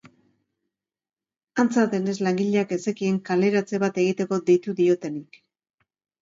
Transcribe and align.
Antza 1.63 1.83
denez, 1.91 2.15
langileak 2.27 2.73
ez 2.77 2.79
zekien 2.93 3.19
kaleratze 3.29 3.81
bat 3.85 4.01
egiteko 4.05 4.41
deitu 4.49 4.75
diotenik. 4.83 5.39